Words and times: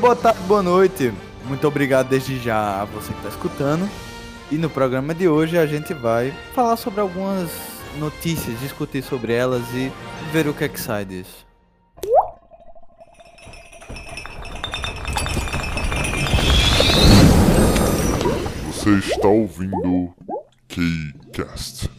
boa 0.00 0.16
tarde, 0.16 0.40
boa 0.48 0.62
noite. 0.62 1.12
Muito 1.44 1.68
obrigado 1.68 2.08
desde 2.08 2.38
já 2.38 2.80
a 2.80 2.84
você 2.86 3.12
que 3.12 3.18
está 3.18 3.28
escutando. 3.28 3.88
E 4.50 4.56
no 4.56 4.70
programa 4.70 5.14
de 5.14 5.28
hoje 5.28 5.58
a 5.58 5.66
gente 5.66 5.92
vai 5.92 6.32
falar 6.54 6.76
sobre 6.76 7.00
algumas 7.00 7.50
notícias, 7.98 8.58
discutir 8.60 9.02
sobre 9.02 9.34
elas 9.34 9.62
e 9.74 9.92
ver 10.32 10.48
o 10.48 10.54
que 10.54 10.64
é 10.64 10.68
que 10.68 10.80
sai 10.80 11.04
disso. 11.04 11.46
Você 18.68 18.90
está 18.96 19.28
ouvindo 19.28 20.14
Kcast. 20.66 21.90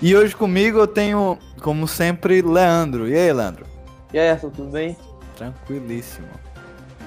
E 0.00 0.16
hoje 0.16 0.34
comigo 0.34 0.78
eu 0.78 0.86
tenho, 0.86 1.38
como 1.60 1.86
sempre, 1.86 2.40
Leandro. 2.40 3.06
E 3.06 3.14
aí, 3.14 3.32
Leandro? 3.32 3.66
E 4.14 4.18
aí, 4.18 4.30
Arthur, 4.30 4.50
tudo 4.50 4.70
bem? 4.70 4.96
Tranquilíssimo. 5.36 6.51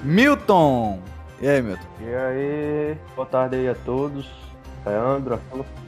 Milton! 0.02 1.00
E 1.40 1.48
aí, 1.48 1.62
Milton? 1.62 1.86
E 2.00 2.14
aí, 2.14 2.96
boa 3.14 3.26
tarde 3.26 3.56
aí 3.56 3.68
a 3.68 3.74
todos. 3.74 4.26
Leandro. 4.86 5.40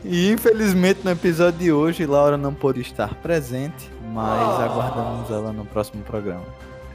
E 0.05 0.33
infelizmente 0.33 1.01
no 1.05 1.13
episódio 1.13 1.59
de 1.61 1.73
hoje, 1.73 2.05
Laura 2.05 2.37
não 2.37 2.53
pôde 2.53 2.81
estar 2.81 3.15
presente, 3.15 3.89
mas 4.13 4.61
aguardamos 4.61 5.31
ela 5.31 5.53
no 5.53 5.65
próximo 5.65 6.03
programa. 6.03 6.43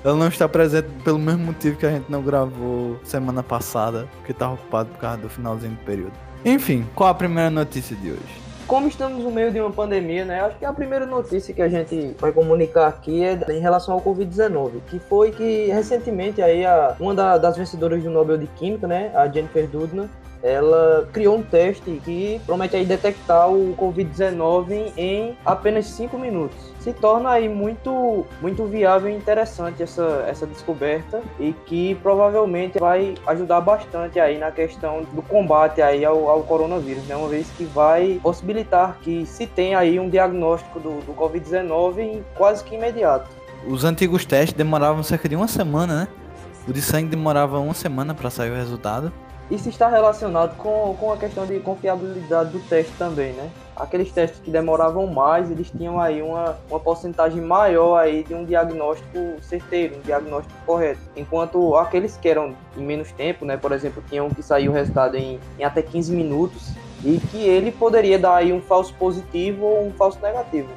Ela 0.03 0.17
não 0.17 0.27
está 0.27 0.49
presente 0.49 0.89
pelo 1.05 1.17
mesmo 1.17 1.45
motivo 1.45 1.77
que 1.77 1.85
a 1.85 1.91
gente 1.91 2.11
não 2.11 2.21
gravou 2.21 2.99
semana 3.05 3.41
passada, 3.41 4.05
porque 4.17 4.33
estava 4.33 4.53
ocupado 4.53 4.89
por 4.89 4.99
causa 4.99 5.17
do 5.17 5.29
finalzinho 5.29 5.71
do 5.71 5.85
período. 5.85 6.11
Enfim, 6.43 6.85
qual 6.93 7.09
a 7.09 7.13
primeira 7.13 7.49
notícia 7.49 7.95
de 7.95 8.11
hoje? 8.11 8.42
Como 8.67 8.87
estamos 8.87 9.23
no 9.23 9.29
meio 9.29 9.51
de 9.51 9.59
uma 9.59 9.71
pandemia, 9.71 10.23
né? 10.25 10.39
Acho 10.41 10.57
que 10.57 10.65
a 10.65 10.73
primeira 10.73 11.05
notícia 11.05 11.53
que 11.53 11.61
a 11.61 11.67
gente 11.69 12.15
vai 12.17 12.31
comunicar 12.31 12.87
aqui 12.87 13.23
é 13.23 13.37
em 13.51 13.59
relação 13.59 13.93
ao 13.93 14.01
Covid-19, 14.01 14.71
que 14.89 14.99
foi 14.99 15.31
que 15.31 15.67
recentemente 15.67 16.41
aí 16.41 16.65
a, 16.65 16.95
uma 16.99 17.13
da- 17.13 17.37
das 17.37 17.57
vencedoras 17.57 18.01
do 18.01 18.09
Nobel 18.09 18.37
de 18.37 18.47
Química, 18.47 18.87
né, 18.87 19.11
a 19.13 19.27
Jennifer 19.27 19.67
Doudna, 19.67 20.09
ela 20.43 21.07
criou 21.13 21.37
um 21.37 21.41
teste 21.41 22.01
que 22.03 22.41
promete 22.45 22.75
aí 22.75 22.85
detectar 22.85 23.49
o 23.49 23.73
Covid-19 23.77 24.91
em 24.97 25.37
apenas 25.45 25.85
5 25.87 26.17
minutos. 26.17 26.57
Se 26.79 26.91
torna 26.91 27.29
aí 27.29 27.47
muito, 27.47 28.25
muito 28.41 28.65
viável 28.65 29.09
e 29.09 29.15
interessante 29.15 29.81
essa, 29.81 30.25
essa 30.27 30.45
descoberta 30.45 31.21
e 31.39 31.53
que 31.65 31.95
provavelmente 32.03 32.77
vai 32.77 33.15
ajudar 33.25 33.61
bastante 33.61 34.19
aí 34.19 34.37
na 34.37 34.51
questão 34.51 35.03
do 35.13 35.21
combate 35.21 35.81
aí 35.81 36.03
ao, 36.03 36.27
ao 36.27 36.43
coronavírus, 36.43 37.05
né? 37.05 37.15
Uma 37.15 37.29
vez 37.29 37.49
que 37.57 37.63
vai 37.63 38.19
possibilitar 38.21 38.97
que 39.01 39.25
se 39.25 39.47
tenha 39.47 39.79
aí 39.79 39.97
um 39.97 40.09
diagnóstico 40.09 40.77
do, 40.77 40.99
do 41.05 41.13
Covid-19 41.13 41.99
em 41.99 42.25
quase 42.35 42.65
que 42.65 42.75
imediato. 42.75 43.29
Os 43.65 43.85
antigos 43.85 44.25
testes 44.25 44.57
demoravam 44.57 45.03
cerca 45.03 45.29
de 45.29 45.37
uma 45.37 45.47
semana, 45.47 46.01
né? 46.01 46.07
O 46.67 46.73
de 46.73 46.81
sangue 46.81 47.09
demorava 47.09 47.59
uma 47.59 47.73
semana 47.73 48.13
para 48.13 48.29
sair 48.29 48.51
o 48.51 48.55
resultado. 48.55 49.11
Isso 49.51 49.69
está 49.69 49.89
relacionado 49.89 50.55
com, 50.57 50.95
com 50.99 51.11
a 51.11 51.17
questão 51.17 51.45
de 51.45 51.59
confiabilidade 51.59 52.51
do 52.51 52.59
teste 52.67 52.93
também, 52.97 53.33
né? 53.33 53.49
Aqueles 53.75 54.11
testes 54.11 54.39
que 54.39 54.49
demoravam 54.49 55.05
mais, 55.07 55.51
eles 55.51 55.69
tinham 55.69 55.99
aí 55.99 56.21
uma, 56.21 56.57
uma 56.69 56.79
porcentagem 56.79 57.41
maior 57.41 57.97
aí 57.97 58.23
de 58.23 58.33
um 58.33 58.45
diagnóstico 58.45 59.41
certeiro, 59.41 59.97
um 59.97 60.01
diagnóstico 60.01 60.53
correto. 60.65 61.01
Enquanto 61.15 61.75
aqueles 61.75 62.15
que 62.15 62.29
eram 62.29 62.55
em 62.77 62.83
menos 62.83 63.11
tempo, 63.11 63.45
né? 63.45 63.57
Por 63.57 63.71
exemplo, 63.71 64.03
tinham 64.09 64.29
que 64.29 64.41
sair 64.41 64.69
o 64.69 64.71
resultado 64.71 65.17
em, 65.17 65.39
em 65.59 65.63
até 65.63 65.81
15 65.81 66.13
minutos 66.13 66.71
e 67.03 67.19
que 67.29 67.37
ele 67.37 67.71
poderia 67.71 68.17
dar 68.17 68.35
aí 68.35 68.53
um 68.53 68.61
falso 68.61 68.93
positivo 68.95 69.65
ou 69.65 69.87
um 69.87 69.91
falso 69.91 70.19
negativo. 70.21 70.69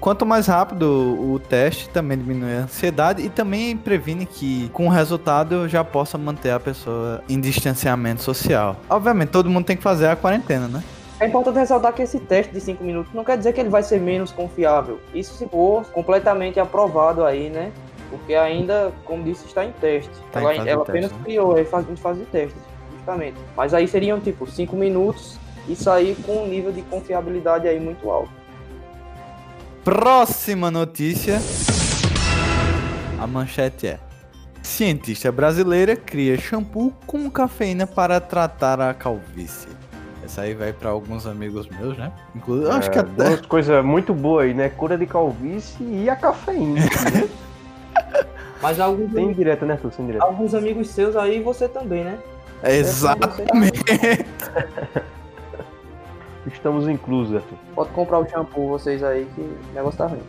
Quanto 0.00 0.26
mais 0.26 0.46
rápido 0.46 0.84
o 0.86 1.38
teste, 1.38 1.88
também 1.88 2.18
diminui 2.18 2.54
a 2.56 2.60
ansiedade 2.60 3.22
e 3.22 3.28
também 3.28 3.76
previne 3.76 4.26
que, 4.26 4.68
com 4.70 4.86
o 4.86 4.90
resultado, 4.90 5.68
já 5.68 5.82
possa 5.84 6.18
manter 6.18 6.50
a 6.50 6.60
pessoa 6.60 7.22
em 7.28 7.40
distanciamento 7.40 8.22
social. 8.22 8.76
Obviamente, 8.88 9.30
todo 9.30 9.48
mundo 9.48 9.64
tem 9.64 9.76
que 9.76 9.82
fazer 9.82 10.08
a 10.08 10.16
quarentena, 10.16 10.68
né? 10.68 10.82
É 11.20 11.26
importante 11.26 11.58
ressaltar 11.58 11.92
que 11.92 12.02
esse 12.02 12.18
teste 12.18 12.52
de 12.52 12.60
5 12.60 12.82
minutos 12.82 13.12
não 13.14 13.24
quer 13.24 13.38
dizer 13.38 13.52
que 13.52 13.60
ele 13.60 13.70
vai 13.70 13.82
ser 13.82 14.00
menos 14.00 14.32
confiável. 14.32 14.98
Isso 15.14 15.34
se 15.34 15.46
for 15.48 15.86
completamente 15.86 16.58
aprovado 16.58 17.24
aí, 17.24 17.48
né? 17.48 17.70
Porque 18.10 18.34
ainda, 18.34 18.92
como 19.04 19.22
disse, 19.22 19.46
está 19.46 19.64
em 19.64 19.72
teste. 19.72 20.10
Tá 20.32 20.40
em 20.40 20.44
ela 20.44 20.64
de 20.64 20.68
ela 20.68 20.82
apenas 20.82 21.12
né? 21.12 21.18
criou 21.24 21.64
faz, 21.64 21.88
em 21.88 21.96
fase 21.96 22.20
de 22.20 22.26
teste, 22.26 22.58
justamente. 22.96 23.36
Mas 23.56 23.72
aí 23.72 23.86
seriam 23.86 24.20
tipo 24.20 24.46
5 24.46 24.76
minutos 24.76 25.38
e 25.68 25.74
sair 25.74 26.16
com 26.26 26.44
um 26.44 26.46
nível 26.46 26.72
de 26.72 26.82
confiabilidade 26.82 27.68
aí 27.68 27.78
muito 27.78 28.10
alto. 28.10 28.43
Próxima 29.84 30.70
notícia. 30.70 31.38
A 33.20 33.26
manchete 33.26 33.86
é: 33.86 33.98
Cientista 34.62 35.30
brasileira 35.30 35.94
cria 35.94 36.38
shampoo 36.38 36.90
com 37.06 37.30
cafeína 37.30 37.86
para 37.86 38.18
tratar 38.18 38.80
a 38.80 38.94
calvície. 38.94 39.68
Essa 40.24 40.40
aí 40.40 40.54
vai 40.54 40.72
para 40.72 40.88
alguns 40.88 41.26
amigos 41.26 41.68
meus, 41.68 41.98
né? 41.98 42.10
Inclusive, 42.34 42.70
acho 42.70 42.90
que 42.90 42.96
É, 42.96 43.02
até. 43.02 43.24
Duas 43.28 43.40
coisas 43.42 43.84
muito 43.84 44.14
boas 44.14 44.46
aí, 44.46 44.54
né? 44.54 44.70
Cura 44.70 44.96
de 44.96 45.04
calvície 45.06 45.84
e 45.84 46.08
a 46.08 46.16
cafeína. 46.16 46.80
né? 46.80 47.28
Mas 48.62 48.80
alguns, 48.80 49.12
Sem 49.12 49.32
direto, 49.34 49.66
né? 49.66 49.78
Sem 49.94 50.06
direto. 50.06 50.22
alguns 50.22 50.54
amigos 50.54 50.88
seus 50.88 51.14
aí 51.14 51.42
você 51.42 51.68
também, 51.68 52.04
né? 52.04 52.18
Exatamente. 52.62 53.84
Estamos 56.46 56.88
inclusos, 56.88 57.36
Arthur. 57.36 57.58
Pode 57.74 57.90
comprar 57.90 58.18
o 58.18 58.28
shampoo 58.28 58.68
vocês 58.68 59.02
aí 59.02 59.26
que 59.34 59.40
o 59.40 59.74
negócio 59.74 59.98
tá 59.98 60.06
ruim. 60.06 60.22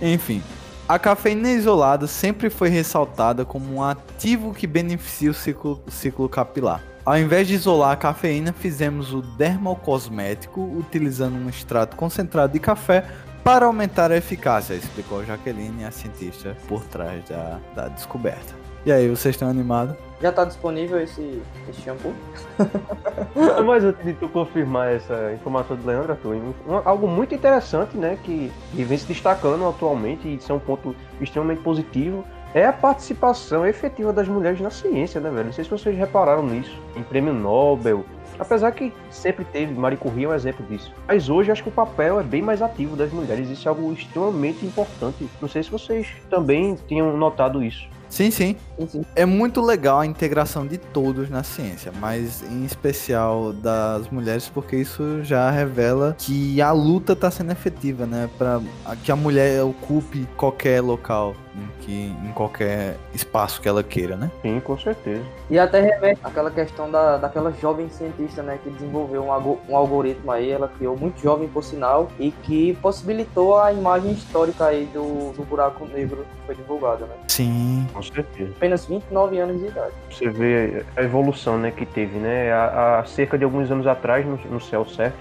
Enfim, 0.00 0.42
a 0.88 0.98
cafeína 0.98 1.50
isolada 1.50 2.06
sempre 2.06 2.50
foi 2.50 2.68
ressaltada 2.68 3.44
como 3.44 3.74
um 3.74 3.82
ativo 3.82 4.52
que 4.52 4.66
beneficia 4.66 5.30
o 5.30 5.34
ciclo, 5.34 5.82
ciclo 5.88 6.28
capilar. 6.28 6.82
Ao 7.04 7.18
invés 7.18 7.48
de 7.48 7.54
isolar 7.54 7.92
a 7.92 7.96
cafeína, 7.96 8.52
fizemos 8.52 9.12
o 9.12 9.22
dermocosmético 9.22 10.60
utilizando 10.60 11.34
um 11.34 11.48
extrato 11.48 11.96
concentrado 11.96 12.52
de 12.52 12.60
café 12.60 13.04
para 13.42 13.66
aumentar 13.66 14.12
a 14.12 14.16
eficácia, 14.16 14.74
explicou 14.74 15.24
Jaqueline, 15.24 15.84
a 15.84 15.90
cientista 15.90 16.56
por 16.68 16.84
trás 16.84 17.24
da, 17.28 17.58
da 17.74 17.88
descoberta. 17.88 18.54
E 18.86 18.92
aí, 18.92 19.08
vocês 19.08 19.34
estão 19.34 19.48
animados? 19.48 19.96
Já 20.22 20.30
tá 20.30 20.44
disponível 20.44 21.00
esse, 21.00 21.42
esse 21.68 21.82
shampoo? 21.82 22.14
Mas 23.66 23.82
antes 23.84 24.04
de 24.04 24.12
tu 24.14 24.28
confirmar 24.28 24.92
essa 24.92 25.32
informação 25.34 25.76
do 25.76 25.84
Leandro, 25.86 26.12
Arthur, 26.12 26.36
um- 26.36 26.80
algo 26.84 27.08
muito 27.08 27.34
interessante, 27.34 27.96
né, 27.96 28.16
que, 28.22 28.50
que 28.72 28.84
vem 28.84 28.96
se 28.96 29.06
destacando 29.06 29.66
atualmente 29.68 30.28
e 30.28 30.36
isso 30.36 30.52
é 30.52 30.54
um 30.54 30.60
ponto 30.60 30.94
extremamente 31.20 31.60
positivo, 31.62 32.24
é 32.54 32.64
a 32.66 32.72
participação 32.72 33.66
efetiva 33.66 34.12
das 34.12 34.28
mulheres 34.28 34.60
na 34.60 34.70
ciência, 34.70 35.20
né, 35.20 35.28
velho? 35.30 35.46
Não 35.46 35.52
sei 35.52 35.64
se 35.64 35.70
vocês 35.70 35.96
repararam 35.96 36.44
nisso. 36.46 36.78
Em 36.94 37.02
prêmio 37.02 37.32
Nobel, 37.32 38.04
apesar 38.38 38.70
que 38.72 38.92
sempre 39.10 39.44
teve, 39.46 39.72
Marie 39.74 39.96
Curie 39.96 40.26
é 40.26 40.28
um 40.28 40.34
exemplo 40.34 40.64
disso. 40.66 40.92
Mas 41.08 41.28
hoje 41.30 41.50
acho 41.50 41.62
que 41.62 41.68
o 41.70 41.72
papel 41.72 42.20
é 42.20 42.22
bem 42.22 42.42
mais 42.42 42.60
ativo 42.62 42.94
das 42.94 43.10
mulheres, 43.10 43.48
isso 43.48 43.66
é 43.66 43.70
algo 43.70 43.90
extremamente 43.92 44.64
importante. 44.66 45.26
Não 45.40 45.48
sei 45.48 45.62
se 45.62 45.70
vocês 45.70 46.06
também 46.30 46.76
tinham 46.86 47.16
notado 47.16 47.64
isso. 47.64 47.88
Sim, 48.12 48.30
sim. 48.30 48.56
Sim, 48.78 48.86
sim. 48.88 49.04
É 49.16 49.24
muito 49.24 49.62
legal 49.62 50.00
a 50.00 50.06
integração 50.06 50.66
de 50.66 50.76
todos 50.76 51.30
na 51.30 51.42
ciência, 51.42 51.90
mas 51.98 52.42
em 52.42 52.62
especial 52.62 53.54
das 53.54 54.10
mulheres, 54.10 54.50
porque 54.50 54.76
isso 54.76 55.24
já 55.24 55.50
revela 55.50 56.14
que 56.18 56.60
a 56.60 56.72
luta 56.72 57.14
está 57.14 57.30
sendo 57.30 57.52
efetiva, 57.52 58.04
né? 58.06 58.28
Para 58.36 58.60
que 59.02 59.10
a 59.10 59.16
mulher 59.16 59.62
ocupe 59.64 60.28
qualquer 60.36 60.82
local, 60.82 61.34
em, 61.54 61.82
que, 61.82 62.06
em 62.24 62.32
qualquer 62.34 62.96
espaço 63.14 63.60
que 63.60 63.68
ela 63.68 63.82
queira, 63.82 64.16
né? 64.16 64.30
Sim, 64.40 64.60
com 64.60 64.78
certeza. 64.78 65.22
E 65.50 65.58
até 65.58 65.80
remete 65.80 66.18
àquela 66.24 66.50
questão 66.50 66.90
da, 66.90 67.16
daquela 67.18 67.52
jovem 67.52 67.88
cientista, 67.90 68.42
né, 68.42 68.58
que 68.62 68.70
desenvolveu 68.70 69.22
um, 69.24 69.32
algo- 69.32 69.60
um 69.68 69.76
algoritmo 69.76 70.30
aí, 70.32 70.50
ela 70.50 70.68
criou 70.68 70.96
muito 70.96 71.20
jovem 71.20 71.48
por 71.48 71.62
sinal, 71.62 72.10
e 72.18 72.30
que 72.30 72.74
possibilitou 72.80 73.58
a 73.58 73.72
imagem 73.72 74.12
histórica 74.12 74.66
aí 74.66 74.86
do, 74.92 75.32
do 75.32 75.44
buraco 75.44 75.84
negro 75.86 76.18
que 76.40 76.46
foi 76.46 76.54
divulgada, 76.54 77.04
né? 77.06 77.14
Sim. 77.28 77.86
Com 77.92 78.02
certeza. 78.02 78.50
Apenas 78.56 78.86
29 78.86 79.38
anos 79.38 79.60
de 79.60 79.66
idade. 79.66 79.92
Você 80.10 80.28
vê 80.30 80.84
a 80.96 81.02
evolução 81.02 81.58
né, 81.58 81.70
que 81.70 81.84
teve, 81.84 82.18
né? 82.18 82.52
Há, 82.52 83.00
há 83.00 83.04
cerca 83.04 83.36
de 83.36 83.44
alguns 83.44 83.70
anos 83.70 83.86
atrás, 83.86 84.24
no, 84.24 84.36
no 84.50 84.60
CELCEF, 84.60 85.14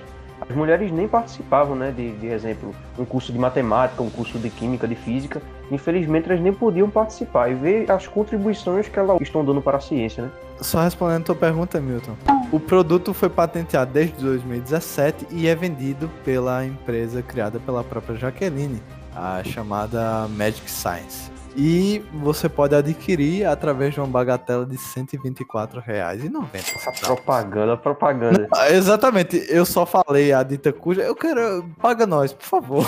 as 0.50 0.56
mulheres 0.56 0.92
nem 0.92 1.08
participavam, 1.08 1.76
né? 1.76 1.94
De, 1.96 2.12
de 2.14 2.28
exemplo, 2.28 2.74
um 2.98 3.06
curso 3.06 3.32
de 3.32 3.38
matemática, 3.38 4.02
um 4.02 4.10
curso 4.10 4.40
de 4.40 4.50
química, 4.50 4.88
de 4.88 4.96
física. 4.96 5.42
Infelizmente, 5.72 6.30
elas 6.30 6.42
nem 6.42 6.54
podiam 6.54 6.90
participar. 6.90 7.50
E 7.50 7.56
ver 7.56 7.90
as 7.90 8.08
contribuições 8.08 8.88
que 8.88 9.00
elas 9.00 9.20
estão 9.22 9.44
dando 9.44 9.62
para 9.62 9.78
a 9.78 9.82
ciência, 9.82 10.24
né? 10.24 10.30
Só 10.60 10.84
respondendo 10.84 11.22
a 11.22 11.26
tua 11.26 11.36
pergunta, 11.36 11.80
Milton. 11.80 12.16
O 12.52 12.60
produto 12.60 13.14
foi 13.14 13.30
patenteado 13.30 13.92
desde 13.92 14.22
2017 14.24 15.28
e 15.32 15.48
é 15.48 15.56
vendido 15.56 16.10
pela 16.24 16.66
empresa 16.66 17.22
criada 17.24 17.60
pela 17.60 17.84
própria 17.84 18.16
Jaqueline, 18.16 18.82
a 19.16 19.42
chamada 19.44 20.28
Magic 20.28 20.70
Science. 20.70 21.32
E 21.56 22.02
você 22.14 22.48
pode 22.48 22.76
adquirir 22.76 23.46
através 23.46 23.94
de 23.94 24.00
uma 24.00 24.08
bagatela 24.08 24.66
de 24.66 24.76
R$ 24.76 24.82
124,90. 24.82 26.46
Essa 26.54 26.92
propaganda, 27.06 27.76
propaganda. 27.76 28.48
Ah, 28.56 28.72
Exatamente, 28.72 29.46
eu 29.50 29.66
só 29.66 29.86
falei 29.86 30.32
a 30.32 30.44
dita 30.44 30.72
cuja. 30.72 31.02
Eu 31.02 31.16
quero. 31.16 31.66
Paga 31.82 32.06
nós, 32.08 32.32
por 32.32 32.46
favor. 32.46 32.86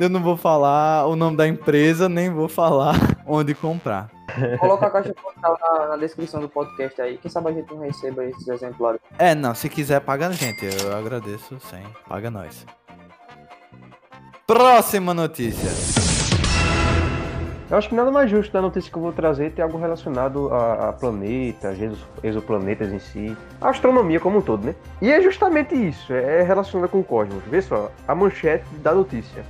Eu 0.00 0.08
não 0.08 0.20
vou 0.22 0.36
falar 0.36 1.06
o 1.06 1.14
nome 1.14 1.36
da 1.36 1.46
empresa, 1.46 2.08
nem 2.08 2.30
vou 2.30 2.48
falar 2.48 2.94
onde 3.26 3.54
comprar. 3.54 4.10
Coloca 4.58 4.86
a 4.86 4.90
caixa 4.90 5.14
postal 5.14 5.56
na, 5.60 5.88
na 5.88 5.96
descrição 5.96 6.40
do 6.40 6.48
podcast 6.48 7.00
aí. 7.00 7.18
Quem 7.18 7.30
sabe 7.30 7.50
a 7.50 7.52
gente 7.52 7.72
não 7.72 7.80
receba 7.82 8.24
esses 8.24 8.48
exemplares. 8.48 9.00
É, 9.18 9.34
não, 9.34 9.54
se 9.54 9.68
quiser, 9.68 10.00
paga 10.00 10.28
a 10.28 10.32
gente. 10.32 10.64
Eu 10.82 10.96
agradeço, 10.96 11.58
sim. 11.60 11.82
Paga 12.08 12.30
nós. 12.30 12.66
Próxima 14.46 15.12
notícia. 15.14 15.70
Eu 17.70 17.78
acho 17.78 17.88
que 17.88 17.94
nada 17.94 18.10
mais 18.10 18.30
justo 18.30 18.52
da 18.52 18.60
notícia 18.60 18.90
que 18.90 18.98
eu 18.98 19.02
vou 19.02 19.12
trazer 19.12 19.52
ter 19.52 19.62
algo 19.62 19.78
relacionado 19.78 20.52
a, 20.52 20.88
a 20.88 20.92
planetas, 20.92 21.80
exo- 21.80 22.06
exoplanetas 22.22 22.92
em 22.92 22.98
si, 22.98 23.36
a 23.60 23.70
astronomia 23.70 24.20
como 24.20 24.38
um 24.38 24.42
todo, 24.42 24.64
né? 24.66 24.74
E 25.00 25.10
é 25.10 25.22
justamente 25.22 25.74
isso, 25.74 26.12
é 26.12 26.42
relacionado 26.42 26.90
com 26.90 27.00
o 27.00 27.04
cosmos. 27.04 27.42
Vê 27.46 27.62
só, 27.62 27.90
a 28.06 28.14
manchete 28.14 28.64
da 28.82 28.92
notícia. 28.94 29.42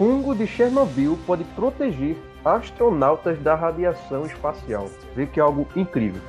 Fungo 0.00 0.34
de 0.34 0.46
Chernobyl 0.46 1.18
pode 1.26 1.44
proteger 1.44 2.16
astronautas 2.42 3.38
da 3.40 3.54
radiação 3.54 4.24
espacial. 4.24 4.88
Vê 5.14 5.26
que 5.26 5.38
é 5.38 5.42
algo 5.42 5.68
incrível. 5.76 6.22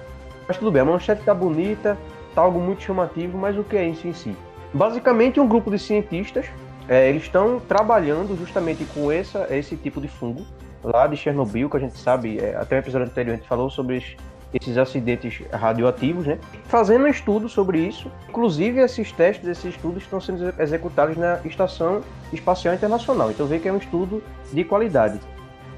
Mas 0.46 0.58
tudo 0.58 0.70
bem, 0.70 0.82
a 0.82 0.86
manchete 0.86 1.24
tá 1.24 1.34
bonita, 1.34 1.98
tá 2.36 2.42
algo 2.42 2.60
muito 2.60 2.84
chamativo, 2.84 3.38
mas 3.38 3.58
o 3.58 3.64
que 3.64 3.78
é 3.78 3.88
isso 3.88 4.06
em 4.06 4.12
si? 4.12 4.36
Basicamente, 4.74 5.40
um 5.40 5.48
grupo 5.48 5.72
de 5.72 5.80
cientistas, 5.80 6.48
é, 6.90 7.08
eles 7.08 7.24
estão 7.24 7.62
trabalhando 7.62 8.38
justamente 8.38 8.84
com 8.94 9.10
essa, 9.10 9.48
esse 9.50 9.78
tipo 9.78 10.02
de 10.02 10.10
fungo, 10.10 10.46
lá 10.84 11.08
de 11.08 11.16
Chernobyl, 11.16 11.70
que 11.70 11.78
a 11.78 11.80
gente 11.80 11.98
sabe, 11.98 12.40
é, 12.40 12.58
até 12.58 12.76
o 12.76 12.80
episódio 12.80 13.08
anterior 13.08 13.36
a 13.36 13.38
gente 13.38 13.48
falou 13.48 13.70
sobre 13.70 14.18
esses 14.54 14.78
acidentes 14.78 15.42
radioativos, 15.52 16.26
né? 16.28 16.38
Fazendo 16.66 17.06
um 17.06 17.08
estudo 17.08 17.48
sobre 17.48 17.80
isso. 17.80 18.12
Inclusive, 18.30 18.80
esses 18.82 19.12
testes, 19.12 19.48
esses 19.48 19.66
estudos 19.76 20.04
estão 20.04 20.20
sendo 20.20 20.50
exe- 20.50 20.62
executados 20.62 21.16
na 21.18 21.40
Estação 21.46 22.02
Espacial 22.34 22.74
Internacional. 22.74 23.32
Então, 23.32 23.46
vê 23.48 23.60
que 23.60 23.68
é 23.68 23.74
um 23.74 23.78
estudo 23.78 24.22
de 24.52 24.64
qualidade. 24.64 25.20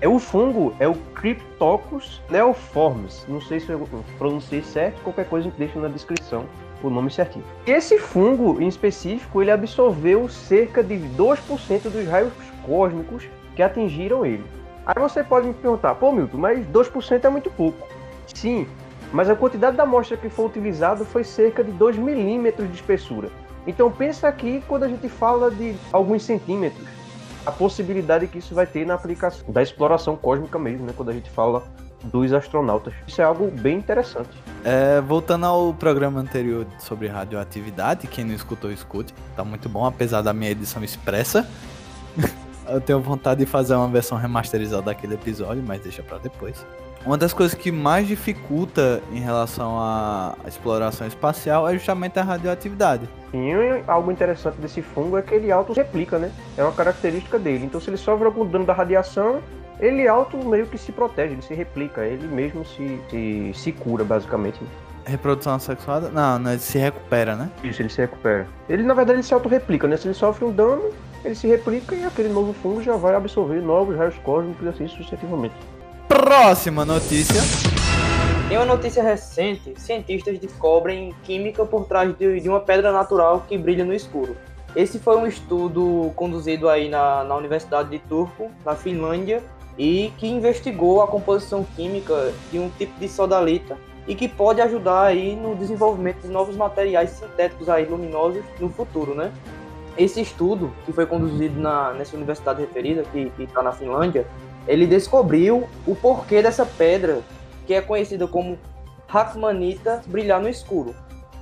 É 0.01 0.07
o 0.07 0.19
fungo, 0.19 0.73
é 0.79 0.87
o 0.87 0.95
Cryptococcus 1.15 2.21
neoformis. 2.29 3.25
Não 3.27 3.39
sei 3.39 3.59
se 3.59 3.69
eu 3.69 3.87
pronunciei 4.17 4.61
certo, 4.61 5.01
qualquer 5.01 5.25
coisa 5.29 5.51
deixa 5.57 5.79
na 5.79 5.87
descrição 5.87 6.45
o 6.83 6.89
nome 6.89 7.09
certinho. 7.09 7.45
Esse 7.65 7.97
fungo, 7.97 8.61
em 8.61 8.67
específico, 8.67 9.41
ele 9.41 9.51
absorveu 9.51 10.27
cerca 10.27 10.83
de 10.83 10.95
2% 10.95 11.83
dos 11.89 12.05
raios 12.07 12.33
cósmicos 12.65 13.23
que 13.55 13.63
atingiram 13.63 14.25
ele. 14.25 14.43
Aí 14.85 14.95
você 15.01 15.23
pode 15.23 15.47
me 15.47 15.53
perguntar, 15.53 15.95
pô 15.95 16.11
Milton, 16.11 16.37
mas 16.37 16.65
2% 16.67 17.23
é 17.23 17.29
muito 17.29 17.49
pouco. 17.49 17.87
Sim, 18.33 18.67
mas 19.11 19.29
a 19.29 19.35
quantidade 19.35 19.77
da 19.77 19.83
amostra 19.83 20.17
que 20.17 20.29
foi 20.29 20.45
utilizada 20.45 21.05
foi 21.05 21.23
cerca 21.23 21.63
de 21.63 21.71
2 21.71 21.97
milímetros 21.97 22.67
de 22.67 22.75
espessura. 22.75 23.29
Então 23.65 23.91
pensa 23.91 24.27
aqui 24.27 24.63
quando 24.67 24.83
a 24.83 24.87
gente 24.87 25.07
fala 25.07 25.49
de 25.49 25.75
alguns 25.91 26.23
centímetros, 26.23 26.85
a 27.45 27.51
possibilidade 27.51 28.27
que 28.27 28.39
isso 28.39 28.55
vai 28.55 28.65
ter 28.65 28.85
na 28.85 28.93
aplicação 28.93 29.51
da 29.51 29.61
exploração 29.61 30.15
cósmica 30.15 30.57
mesmo, 30.57 30.85
né? 30.85 30.93
Quando 30.95 31.09
a 31.09 31.13
gente 31.13 31.29
fala 31.29 31.63
dos 32.03 32.33
astronautas. 32.33 32.93
Isso 33.07 33.21
é 33.21 33.23
algo 33.23 33.49
bem 33.49 33.77
interessante. 33.77 34.29
É, 34.63 34.99
voltando 35.01 35.45
ao 35.45 35.73
programa 35.73 36.19
anterior 36.19 36.65
sobre 36.79 37.07
radioatividade, 37.07 38.07
quem 38.07 38.25
não 38.25 38.33
escutou, 38.33 38.71
escute. 38.71 39.13
Tá 39.35 39.43
muito 39.43 39.69
bom, 39.69 39.85
apesar 39.85 40.21
da 40.21 40.33
minha 40.33 40.51
edição 40.51 40.83
expressa. 40.83 41.47
Eu 42.67 42.79
tenho 42.79 42.99
vontade 42.99 43.41
de 43.41 43.45
fazer 43.45 43.75
uma 43.75 43.87
versão 43.87 44.17
remasterizada 44.17 44.83
daquele 44.83 45.15
episódio, 45.15 45.61
mas 45.65 45.81
deixa 45.81 46.01
pra 46.01 46.17
depois. 46.17 46.65
Uma 47.05 47.17
das 47.17 47.33
coisas 47.33 47.53
que 47.53 47.69
mais 47.69 48.07
dificulta 48.07 49.01
em 49.11 49.19
relação 49.19 49.77
à 49.77 50.35
exploração 50.47 51.05
espacial 51.05 51.67
é 51.67 51.73
justamente 51.73 52.17
a 52.17 52.23
radioatividade. 52.23 53.09
E 53.33 53.51
algo 53.87 54.09
interessante 54.09 54.55
desse 54.55 54.81
fungo 54.81 55.17
é 55.17 55.21
que 55.21 55.35
ele 55.35 55.51
auto-replica, 55.51 56.17
né? 56.17 56.31
É 56.57 56.63
uma 56.63 56.71
característica 56.71 57.37
dele. 57.37 57.65
Então, 57.65 57.81
se 57.81 57.89
ele 57.89 57.97
sofre 57.97 58.25
algum 58.25 58.45
dano 58.45 58.65
da 58.65 58.71
radiação, 58.71 59.41
ele 59.81 60.07
auto 60.07 60.37
meio 60.37 60.65
que 60.65 60.77
se 60.77 60.93
protege, 60.93 61.33
ele 61.33 61.41
se 61.41 61.53
replica, 61.53 62.05
ele 62.05 62.25
mesmo 62.25 62.63
se, 62.63 63.01
se, 63.09 63.51
se 63.53 63.71
cura, 63.73 64.05
basicamente. 64.05 64.61
Reprodução 65.05 65.55
assexuada? 65.55 66.09
Não, 66.09 66.39
não, 66.39 66.51
ele 66.51 66.61
se 66.61 66.77
recupera, 66.77 67.35
né? 67.35 67.49
Isso, 67.65 67.81
ele 67.81 67.89
se 67.89 67.99
recupera. 67.99 68.47
Ele, 68.69 68.83
na 68.83 68.93
verdade, 68.93 69.17
ele 69.17 69.23
se 69.23 69.33
auto-replica, 69.33 69.89
né? 69.89 69.97
Se 69.97 70.07
ele 70.07 70.13
sofre 70.13 70.45
um 70.45 70.51
dano, 70.53 70.89
ele 71.25 71.35
se 71.35 71.47
replica 71.47 71.95
e 71.95 72.05
aquele 72.05 72.29
novo 72.29 72.53
fungo 72.53 72.81
já 72.81 72.95
vai 72.95 73.13
absorver 73.13 73.61
novos 73.61 73.97
raios 73.97 74.15
cósmicos 74.19 74.65
e 74.65 74.69
assim 74.69 74.87
sucessivamente. 74.87 75.55
Próxima 76.13 76.85
notícia. 76.85 77.41
Em 78.51 78.55
uma 78.55 78.65
notícia 78.65 79.01
recente, 79.01 79.73
cientistas 79.77 80.37
descobrem 80.37 81.11
química 81.23 81.65
por 81.65 81.85
trás 81.85 82.15
de, 82.15 82.39
de 82.39 82.47
uma 82.47 82.59
pedra 82.59 82.91
natural 82.91 83.43
que 83.49 83.57
brilha 83.57 83.83
no 83.83 83.91
escuro. 83.91 84.37
Esse 84.75 84.99
foi 84.99 85.17
um 85.17 85.25
estudo 85.25 86.11
conduzido 86.15 86.69
aí 86.69 86.87
na, 86.87 87.23
na 87.23 87.35
Universidade 87.35 87.89
de 87.89 87.97
Turku, 87.97 88.51
na 88.63 88.75
Finlândia, 88.75 89.41
e 89.75 90.13
que 90.19 90.27
investigou 90.27 91.01
a 91.01 91.07
composição 91.07 91.65
química 91.75 92.31
de 92.51 92.59
um 92.59 92.69
tipo 92.69 92.99
de 92.99 93.09
sodalita 93.09 93.75
e 94.07 94.13
que 94.13 94.27
pode 94.27 94.61
ajudar 94.61 95.05
aí 95.05 95.35
no 95.35 95.55
desenvolvimento 95.55 96.21
de 96.21 96.27
novos 96.27 96.55
materiais 96.55 97.09
sintéticos 97.09 97.67
aí 97.67 97.85
luminosos 97.85 98.43
no 98.59 98.69
futuro, 98.69 99.15
né? 99.15 99.31
Esse 99.97 100.21
estudo, 100.21 100.71
que 100.85 100.93
foi 100.93 101.07
conduzido 101.07 101.59
na, 101.59 101.91
nessa 101.93 102.15
universidade 102.15 102.61
referida, 102.61 103.03
que 103.11 103.31
está 103.39 103.63
na 103.63 103.71
Finlândia, 103.71 104.27
ele 104.67 104.87
descobriu 104.87 105.67
o 105.85 105.95
porquê 105.95 106.41
dessa 106.41 106.65
pedra, 106.65 107.19
que 107.65 107.73
é 107.73 107.81
conhecida 107.81 108.27
como 108.27 108.57
Rachmanita, 109.07 110.01
brilhar 110.07 110.41
no 110.41 110.49
escuro. 110.49 110.95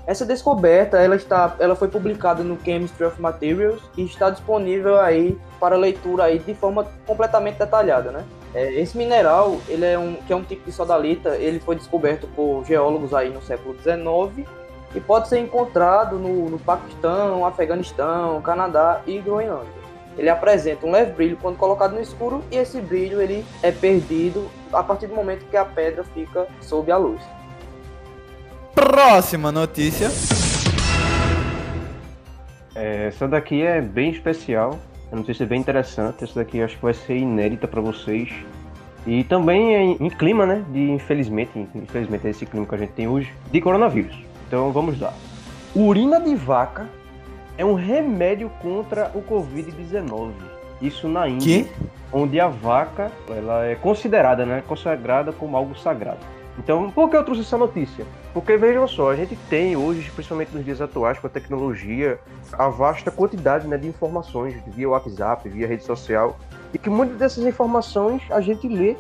Essa 0.08 0.26
descoberta, 0.26 0.98
ela, 0.98 1.16
está, 1.16 1.56
ela 1.60 1.76
foi 1.76 1.88
publicada 1.88 2.44
no 2.44 2.60
Chemistry 2.64 3.06
of 3.06 3.22
Materials 3.22 3.82
e 3.96 4.04
está 4.04 4.30
disponível 4.30 5.00
aí 5.00 5.38
para 5.60 5.78
leitura 5.78 6.24
aí 6.24 6.40
de 6.40 6.56
forma 6.56 6.88
completamente 7.06 7.60
detalhada, 7.60 8.12
né? 8.12 8.26
É, 8.54 8.74
esse 8.74 8.98
mineral, 8.98 9.60
ele 9.70 9.86
é 9.86 9.98
um, 9.98 10.16
que 10.16 10.34
é 10.34 10.36
um 10.36 10.44
tipo 10.44 10.66
de 10.66 10.72
sodalita, 10.72 11.38
ele 11.38 11.60
foi 11.60 11.76
descoberto 11.76 12.28
por 12.36 12.66
geólogos 12.66 13.14
aí 13.14 13.30
no 13.30 13.42
século 13.42 13.76
XIX 13.80 14.46
e 14.94 15.00
pode 15.00 15.30
ser 15.30 15.40
encontrado 15.40 16.18
no, 16.18 16.50
no 16.50 16.60
Paquistão, 16.60 17.46
Afeganistão, 17.46 18.42
Canadá 18.42 19.02
e 19.06 19.20
Groenlândia. 19.20 19.81
Ele 20.18 20.30
apresenta 20.30 20.86
um 20.86 20.92
leve 20.92 21.12
brilho 21.12 21.38
quando 21.42 21.58
colocado 21.58 21.94
no 21.94 22.02
escuro 22.02 22.44
e 22.52 22.58
esse 22.58 22.82
brilho 22.82 23.22
ele 23.22 23.46
é 23.64 23.72
perdido 23.72 24.50
a 24.72 24.84
partir 24.84 25.08
do 25.08 25.16
momento 25.16 25.46
que 25.46 25.58
a 25.58 25.66
pedra 25.66 26.04
fica 26.04 26.48
sob 26.62 26.92
a 26.92 26.98
luz. 26.98 27.22
Próxima 28.76 29.52
notícia. 29.52 30.10
É, 32.76 33.08
essa 33.08 33.28
daqui 33.28 33.62
é 33.62 33.82
bem 33.82 34.12
especial, 34.12 34.80
a 35.12 35.16
notícia 35.16 35.44
é 35.44 35.48
bem 35.48 35.60
interessante. 35.60 36.24
Essa 36.24 36.40
daqui 36.40 36.62
acho 36.62 36.78
que 36.78 36.84
vai 36.84 36.94
ser 36.94 37.18
inédita 37.18 37.68
para 37.68 37.82
vocês. 37.82 38.30
E 39.06 39.24
também 39.24 39.76
é 39.76 39.82
em, 39.82 39.98
em 40.00 40.10
clima, 40.10 40.46
né? 40.46 40.64
De 40.70 40.92
infelizmente, 40.92 41.68
infelizmente 41.76 42.28
é 42.28 42.30
esse 42.30 42.46
clima 42.46 42.66
que 42.66 42.76
a 42.76 42.78
gente 42.78 42.94
tem 42.94 43.08
hoje, 43.08 43.34
de 43.52 43.60
coronavírus. 43.60 44.16
Então 44.48 44.72
vamos 44.72 45.00
lá. 45.00 45.14
Urina 45.76 46.20
de 46.20 46.36
vaca 46.36 46.88
é 47.62 47.66
um 47.66 47.76
remédio 47.76 48.50
contra 48.60 49.12
o 49.14 49.22
Covid-19. 49.22 50.32
Isso 50.82 51.08
na 51.08 51.30
Índia, 51.30 51.64
Que? 51.64 51.72
onde 52.12 52.40
a 52.40 52.48
vaca 52.48 53.12
ela 53.30 53.66
é 53.68 53.76
considerada, 53.76 54.48
né? 54.48 54.64
Consagrada 54.68 55.32
como 55.32 55.56
algo 55.56 55.78
sagrado. 55.78 56.18
Então, 56.58 56.90
por 56.90 57.08
que 57.08 57.16
eu 57.16 57.24
trouxe 57.24 57.42
essa 57.42 57.60
notícia? 57.60 58.04
Porque 58.34 58.58
vejam 58.58 58.88
só, 58.88 59.12
a 59.12 59.16
gente 59.16 59.36
tem 59.48 59.76
hoje, 59.76 60.10
principalmente 60.10 60.56
nos 60.56 60.66
dias 60.66 60.82
atuais, 60.82 61.20
com 61.20 61.28
a 61.28 61.30
tecnologia, 61.30 62.20
a 62.54 62.68
vasta 62.68 63.12
quantidade 63.12 63.68
né, 63.68 63.78
de 63.78 63.88
informações 63.88 64.56
via 64.66 64.90
WhatsApp, 64.90 65.48
via 65.48 65.68
rede 65.68 65.84
social, 65.84 66.40
e 66.74 66.80
que 66.80 66.90
muitas 66.90 67.18
dessas 67.18 67.46
informações 67.46 68.24
a 68.32 68.42
gente 68.42 68.68
lê, 68.68 68.96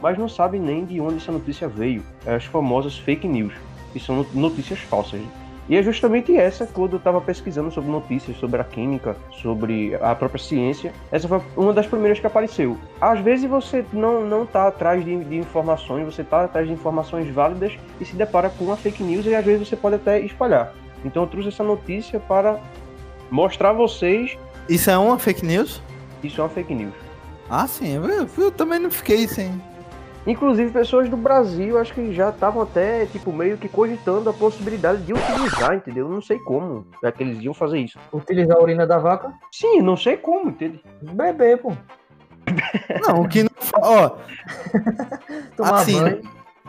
mas 0.00 0.16
não 0.16 0.28
sabe 0.28 0.58
nem 0.58 0.86
de 0.86 1.02
onde 1.02 1.16
essa 1.16 1.30
notícia 1.30 1.68
veio. 1.68 2.02
As 2.26 2.46
famosas 2.46 2.98
fake 2.98 3.28
news, 3.28 3.52
que 3.92 4.00
são 4.00 4.24
notícias 4.32 4.78
falsas. 4.80 5.20
E 5.68 5.76
é 5.76 5.82
justamente 5.82 6.36
essa, 6.36 6.64
quando 6.66 6.92
eu 6.92 6.98
estava 6.98 7.20
pesquisando 7.20 7.70
sobre 7.72 7.90
notícias, 7.90 8.36
sobre 8.38 8.60
a 8.60 8.64
química, 8.64 9.16
sobre 9.42 9.96
a 9.96 10.14
própria 10.14 10.40
ciência, 10.42 10.92
essa 11.10 11.26
foi 11.26 11.40
uma 11.56 11.72
das 11.72 11.86
primeiras 11.86 12.20
que 12.20 12.26
apareceu. 12.26 12.78
Às 13.00 13.18
vezes 13.20 13.50
você 13.50 13.84
não, 13.92 14.24
não 14.24 14.46
tá 14.46 14.68
atrás 14.68 15.04
de, 15.04 15.24
de 15.24 15.36
informações, 15.36 16.04
você 16.04 16.22
tá 16.22 16.44
atrás 16.44 16.68
de 16.68 16.72
informações 16.72 17.28
válidas 17.32 17.72
e 18.00 18.04
se 18.04 18.14
depara 18.14 18.48
com 18.48 18.64
uma 18.66 18.76
fake 18.76 19.02
news 19.02 19.26
e 19.26 19.34
às 19.34 19.44
vezes 19.44 19.68
você 19.68 19.74
pode 19.76 19.96
até 19.96 20.20
espalhar. 20.20 20.72
Então 21.04 21.24
eu 21.24 21.28
trouxe 21.28 21.48
essa 21.48 21.64
notícia 21.64 22.20
para 22.20 22.60
mostrar 23.30 23.70
a 23.70 23.72
vocês 23.72 24.38
Isso 24.68 24.88
é 24.88 24.96
uma 24.96 25.18
fake 25.18 25.44
news? 25.44 25.82
isso 26.22 26.40
é 26.40 26.44
uma 26.44 26.50
fake 26.50 26.74
news. 26.74 26.94
Ah, 27.48 27.66
sim. 27.66 27.94
Eu, 27.94 28.28
eu 28.38 28.50
também 28.50 28.78
não 28.78 28.90
fiquei 28.90 29.28
sem. 29.28 29.60
Inclusive, 30.26 30.72
pessoas 30.72 31.08
do 31.08 31.16
Brasil 31.16 31.78
acho 31.78 31.94
que 31.94 32.12
já 32.12 32.30
estavam 32.30 32.62
até, 32.62 33.06
tipo, 33.06 33.32
meio 33.32 33.56
que 33.56 33.68
cogitando 33.68 34.28
a 34.28 34.32
possibilidade 34.32 35.02
de 35.02 35.12
utilizar, 35.12 35.74
entendeu? 35.74 36.08
Não 36.08 36.20
sei 36.20 36.38
como 36.40 36.84
é 37.04 37.12
que 37.12 37.22
eles 37.22 37.40
iam 37.42 37.54
fazer 37.54 37.78
isso. 37.78 37.98
Utilizar 38.12 38.56
a 38.56 38.62
urina 38.62 38.86
da 38.86 38.98
vaca? 38.98 39.32
Sim, 39.52 39.80
não 39.82 39.96
sei 39.96 40.16
como, 40.16 40.50
entende? 40.50 40.82
Beber, 41.00 41.58
pô. 41.58 41.72
Não, 43.02 43.22
o 43.22 43.28
que 43.28 43.42
não. 43.42 43.50
Ó, 43.74 44.10
Tomar 45.56 45.74
Assim, 45.80 46.00
banho. 46.00 46.22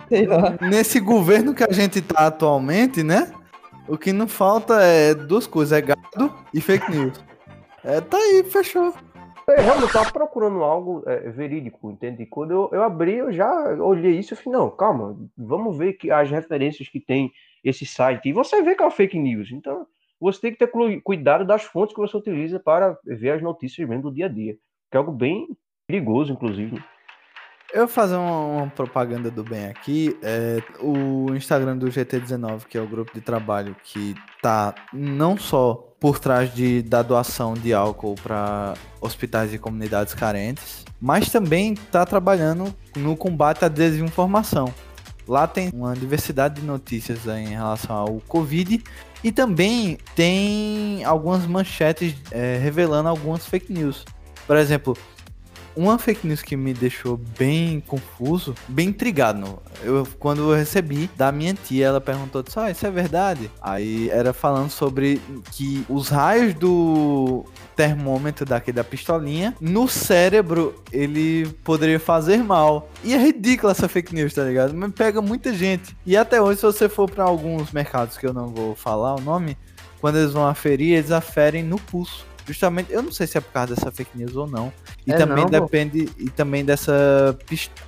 Sei 0.10 0.26
lá. 0.26 0.58
nesse 0.60 1.00
governo 1.00 1.54
que 1.54 1.64
a 1.64 1.72
gente 1.72 2.02
tá 2.02 2.28
atualmente, 2.28 3.04
né? 3.04 3.32
O 3.88 3.98
que 3.98 4.12
não 4.12 4.28
falta 4.28 4.82
é 4.82 5.14
duas 5.14 5.46
coisas: 5.46 5.78
é 5.78 5.82
gado 5.82 6.34
e 6.54 6.60
fake 6.60 6.90
news. 6.92 7.24
É, 7.84 8.02
tá 8.02 8.18
aí, 8.18 8.44
fechou. 8.44 8.94
Eu 9.56 9.64
realmente 9.64 9.94
tava 9.94 10.12
procurando 10.12 10.64
algo 10.64 11.04
é, 11.06 11.30
verídico, 11.30 11.90
entende? 11.90 12.26
Quando 12.26 12.52
eu, 12.52 12.70
eu 12.74 12.84
abri, 12.84 13.16
eu 13.16 13.32
já 13.32 13.76
olhei 13.82 14.20
isso 14.20 14.34
e 14.34 14.38
falei, 14.38 14.60
não, 14.60 14.70
calma, 14.70 15.18
vamos 15.38 15.78
ver 15.78 15.94
que 15.94 16.12
as 16.12 16.30
referências 16.30 16.90
que 16.90 17.00
tem 17.00 17.32
esse 17.64 17.86
site. 17.86 18.28
E 18.28 18.34
você 18.34 18.62
vê 18.62 18.76
que 18.76 18.82
é 18.82 18.86
uma 18.86 18.92
fake 18.92 19.18
news. 19.18 19.52
Então, 19.52 19.88
você 20.20 20.42
tem 20.42 20.52
que 20.52 20.58
ter 20.58 20.72
cuidado 21.02 21.46
das 21.46 21.64
fontes 21.64 21.96
Eu 27.74 27.80
vou 27.80 27.88
fazer 27.88 28.16
uma, 28.16 28.46
uma, 28.46 28.68
propaganda 28.68 29.30
do 29.30 29.44
bem 29.44 29.66
aqui. 29.66 30.18
É, 30.24 30.64
o 30.80 31.34
Instagram 31.36 31.78
do 31.78 31.88
GT19, 31.88 32.66
que 32.70 32.78
é 32.78 32.82
o 32.82 32.88
grupo 32.88 33.14
de 33.14 33.20
trabalho 33.20 33.76
que 33.84 34.16
tá 34.42 34.74
não 34.94 35.38
só 35.38 35.88
por 36.00 36.18
trás 36.18 36.54
de, 36.54 36.82
da 36.82 37.02
doação 37.02 37.56
de 37.56 37.74
álcool 37.74 38.16
para 38.16 38.74
hospitais 39.02 39.54
e 39.54 39.58
comunidades 39.58 40.14
carentes, 40.14 40.86
mas 41.02 41.30
também 41.30 41.74
está 41.74 42.06
trabalhando 42.06 42.74
no 42.96 43.18
combate 43.18 43.66
à 43.66 43.68
desinformação. 43.68 44.74
Lá 45.28 45.46
tem 45.46 45.70
uma 45.74 45.94
diversidade 45.94 46.62
de 46.62 46.66
notícias 46.66 47.26
em 47.28 47.48
relação 47.48 47.96
ao 47.96 48.22
Covid 48.28 48.82
e 49.22 49.32
também 49.32 49.98
tem 50.16 51.04
algumas 51.04 51.46
manchetes 51.46 52.16
é, 52.32 52.58
revelando 52.58 53.10
algumas 53.10 53.46
fake 53.46 53.74
news. 53.74 54.06
Por 54.46 54.56
exemplo, 54.56 54.98
uma 55.78 56.00
fake 56.00 56.28
news 56.28 56.42
que 56.42 56.58
me 56.58 56.74
deixou 56.74 57.18
bem 57.38 57.80
confuso, 57.80 58.56
bem 58.68 58.90
intrigado. 58.90 59.60
Eu, 59.84 60.08
quando 60.18 60.52
eu 60.52 60.58
recebi 60.58 61.08
da 61.16 61.32
minha 61.32 61.54
tia, 61.54 61.86
ela 61.86 62.02
perguntou: 62.02 62.44
ah, 62.56 62.72
isso 62.72 62.86
é 62.86 62.92
verdade? 62.92 63.52
Aí 63.62 64.10
era 64.10 64.34
falando 64.34 64.72
sobre 64.72 65.22
que 65.52 65.86
os 65.88 66.10
raios 66.10 66.56
do 66.56 67.46
termômetro 67.76 68.44
daqui 68.44 68.72
da 68.72 68.84
pistolinha 68.84 69.54
no 69.62 69.88
cérebro 69.88 70.84
ele 70.92 71.48
poderia 71.64 72.00
fazer 72.00 72.38
mal. 72.38 72.90
E 73.04 73.14
é 73.14 73.18
ridícula 73.18 73.72
essa 73.72 73.88
fake 73.88 74.16
news, 74.16 74.34
tá 74.34 74.44
ligado? 74.44 74.74
Mas 74.74 74.92
pega 74.92 75.22
muita 75.22 75.54
gente. 75.54 75.96
E 76.06 76.18
até 76.18 76.42
hoje, 76.42 76.60
se 76.60 76.66
você 76.66 76.90
for 76.90 77.10
para 77.10 77.24
alguns 77.24 77.72
mercados 77.72 78.18
que 78.18 78.26
eu 78.26 78.34
não 78.34 78.48
vou 78.48 78.76
falar 78.76 79.16
o 79.16 79.22
nome, 79.22 79.56
quando 80.02 80.18
eles 80.18 80.34
vão 80.34 80.48
aferir, 80.48 80.98
eles 80.98 81.12
aferem 81.12 81.64
no 81.64 81.80
pulso. 81.80 82.26
Justamente, 82.48 82.94
eu 82.94 83.04
não 83.04 83.12
sei 83.12 83.28
se 83.28 83.38
é 83.38 83.42
por 83.42 83.52
causa 83.52 83.76
dessa 83.76 83.92
fake 83.92 84.18
news 84.18 84.36
ou 84.36 84.48
não. 84.48 84.72
E 85.06 85.12
é 85.12 85.18
também 85.18 85.44
não, 85.44 85.50
depende 85.50 86.10
e 86.18 86.30
também 86.30 86.64
dessa 86.64 87.38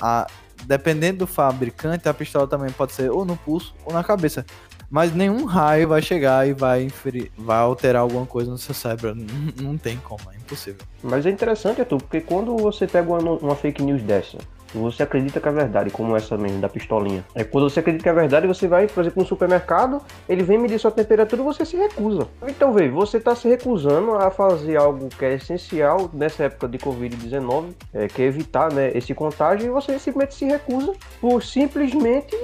a, 0.01 0.27
dependendo 0.65 1.19
do 1.19 1.27
fabricante, 1.27 2.09
a 2.09 2.13
pistola 2.13 2.45
também 2.45 2.69
pode 2.71 2.91
ser 2.91 3.09
ou 3.09 3.23
no 3.23 3.37
pulso 3.37 3.73
ou 3.85 3.93
na 3.93 4.03
cabeça. 4.03 4.45
Mas 4.91 5.13
nenhum 5.13 5.45
raio 5.45 5.87
vai 5.87 6.01
chegar 6.01 6.47
e 6.47 6.53
vai 6.53 6.83
inferir, 6.83 7.31
vai 7.37 7.59
alterar 7.59 8.01
alguma 8.01 8.25
coisa 8.25 8.49
no 8.51 8.57
seu 8.57 8.73
cérebro. 8.73 9.15
Não, 9.15 9.25
não 9.61 9.77
tem 9.77 9.97
como, 9.97 10.21
é 10.31 10.35
impossível. 10.35 10.81
Mas 11.01 11.25
é 11.25 11.29
interessante, 11.29 11.79
Arthur, 11.79 11.99
porque 11.99 12.21
quando 12.21 12.57
você 12.57 12.87
pega 12.87 13.07
uma, 13.07 13.33
uma 13.33 13.55
fake 13.55 13.83
news 13.83 14.01
dessa 14.01 14.39
você 14.73 15.03
acredita 15.03 15.39
que 15.39 15.47
é 15.47 15.51
verdade, 15.51 15.89
como 15.89 16.15
essa 16.15 16.37
mesmo, 16.37 16.59
da 16.59 16.69
pistolinha. 16.69 17.25
É 17.33 17.43
quando 17.43 17.69
você 17.69 17.79
acredita 17.79 18.03
que 18.03 18.09
é 18.09 18.13
verdade, 18.13 18.47
você 18.47 18.67
vai, 18.67 18.87
por 18.87 19.01
exemplo, 19.01 19.23
no 19.23 19.27
supermercado, 19.27 20.01
ele 20.27 20.43
vem 20.43 20.57
medir 20.57 20.79
sua 20.79 20.91
temperatura 20.91 21.41
e 21.41 21.45
você 21.45 21.65
se 21.65 21.77
recusa. 21.77 22.27
Então, 22.47 22.73
vê, 22.73 22.89
você 22.89 23.17
está 23.17 23.35
se 23.35 23.47
recusando 23.47 24.15
a 24.15 24.29
fazer 24.29 24.77
algo 24.77 25.09
que 25.09 25.25
é 25.25 25.33
essencial 25.35 26.09
nessa 26.13 26.43
época 26.43 26.67
de 26.67 26.77
Covid-19, 26.77 27.73
é, 27.93 28.07
que 28.07 28.21
é 28.21 28.25
evitar 28.25 28.71
né, 28.71 28.91
esse 28.95 29.13
contágio, 29.13 29.67
e 29.67 29.69
você 29.69 29.97
simplesmente 29.99 30.35
se 30.35 30.45
recusa 30.45 30.93
por 31.19 31.43
simplesmente 31.43 32.35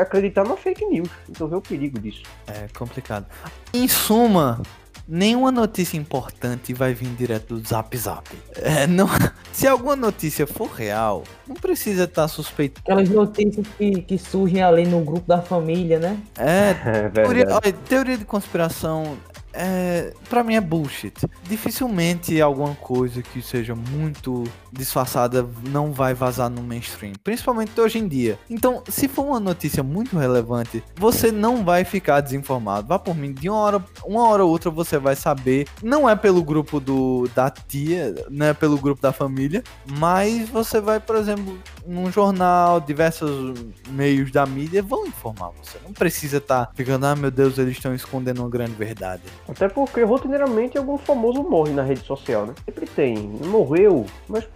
acreditar 0.00 0.44
na 0.44 0.56
fake 0.56 0.84
news. 0.86 1.08
Então, 1.28 1.48
vê 1.48 1.56
o 1.56 1.60
perigo 1.60 1.98
disso. 1.98 2.22
É 2.46 2.66
complicado. 2.76 3.26
Em 3.72 3.88
suma, 3.88 4.60
nenhuma 5.06 5.50
notícia 5.50 5.96
importante 5.96 6.72
vai 6.72 6.94
vir 6.94 7.08
direto 7.10 7.56
do 7.56 7.68
Zap 7.68 7.96
Zap. 7.96 8.28
É, 8.56 8.86
não, 8.86 9.08
se 9.52 9.66
alguma 9.66 9.96
notícia 9.96 10.46
for 10.46 10.68
real, 10.68 11.24
não 11.46 11.54
precisa 11.54 12.04
estar 12.04 12.22
tá 12.22 12.28
suspeito. 12.28 12.80
Aquelas 12.84 13.08
notícias 13.08 13.66
que, 13.78 14.02
que 14.02 14.18
surgem 14.18 14.62
ali 14.62 14.86
no 14.86 15.00
grupo 15.00 15.26
da 15.26 15.40
família, 15.40 15.98
né? 15.98 16.18
É, 16.38 16.70
é 17.06 17.08
teoria, 17.10 17.46
olha, 17.50 17.72
teoria 17.72 18.18
de 18.18 18.24
conspiração 18.24 19.16
é, 19.54 20.12
para 20.28 20.42
mim 20.42 20.56
é 20.56 20.60
bullshit. 20.60 21.14
Dificilmente 21.44 22.40
alguma 22.40 22.74
coisa 22.74 23.22
que 23.22 23.40
seja 23.40 23.74
muito 23.74 24.44
disfarçada 24.72 25.48
não 25.70 25.92
vai 25.92 26.12
vazar 26.12 26.50
no 26.50 26.62
mainstream, 26.62 27.12
principalmente 27.22 27.80
hoje 27.80 27.98
em 27.98 28.08
dia. 28.08 28.38
Então, 28.50 28.82
se 28.88 29.06
for 29.06 29.24
uma 29.26 29.40
notícia 29.40 29.82
muito 29.82 30.18
relevante, 30.18 30.82
você 30.96 31.30
não 31.30 31.64
vai 31.64 31.84
ficar 31.84 32.20
desinformado. 32.20 32.88
Vá 32.88 32.98
por 32.98 33.16
mim, 33.16 33.32
de 33.32 33.48
uma 33.48 33.58
hora, 33.58 33.84
uma 34.04 34.28
hora 34.28 34.44
ou 34.44 34.50
outra 34.50 34.70
você 34.70 34.98
vai 34.98 35.14
saber. 35.14 35.68
Não 35.82 36.08
é 36.08 36.16
pelo 36.16 36.42
grupo 36.42 36.80
do 36.80 37.28
da 37.34 37.50
tia, 37.50 38.14
não 38.28 38.46
é 38.46 38.54
pelo 38.54 38.76
grupo 38.76 39.00
da 39.00 39.12
família, 39.12 39.62
mas 39.98 40.48
você 40.48 40.80
vai, 40.80 40.98
por 40.98 41.16
exemplo, 41.16 41.58
num 41.86 42.10
jornal, 42.10 42.80
diversos 42.80 43.54
meios 43.90 44.30
da 44.32 44.44
mídia 44.46 44.82
vão 44.82 45.06
informar 45.06 45.50
você. 45.50 45.78
Não 45.84 45.92
precisa 45.92 46.38
estar 46.38 46.66
tá 46.66 46.72
ficando, 46.74 47.06
ah, 47.06 47.14
meu 47.14 47.30
Deus, 47.30 47.58
eles 47.58 47.76
estão 47.76 47.94
escondendo 47.94 48.40
uma 48.40 48.48
grande 48.48 48.72
verdade. 48.72 49.22
Até 49.48 49.68
porque 49.68 50.02
rotineiramente 50.02 50.78
algum 50.78 50.96
famoso 50.96 51.42
morre 51.42 51.72
na 51.72 51.82
rede 51.82 52.04
social, 52.04 52.46
né? 52.46 52.54
Sempre 52.64 52.86
tem. 52.86 53.16
Morreu, 53.18 54.06
mas 54.28 54.48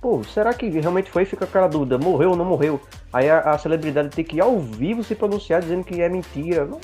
pô, 0.00 0.24
será 0.24 0.54
que 0.54 0.68
realmente 0.68 1.10
foi? 1.10 1.24
Fica 1.24 1.44
aquela 1.44 1.68
dúvida, 1.68 1.98
morreu 1.98 2.30
ou 2.30 2.36
não 2.36 2.44
morreu? 2.44 2.80
Aí 3.12 3.28
a, 3.28 3.40
a, 3.40 3.58
celebridade 3.58 4.08
tem 4.08 4.24
que 4.24 4.36
ir 4.36 4.40
ao 4.40 4.58
vivo 4.58 5.04
se 5.04 5.14
pronunciar 5.14 5.60
dizendo 5.60 5.84
que 5.84 6.00
é 6.00 6.08
mentira. 6.08 6.66
Mas 6.66 6.80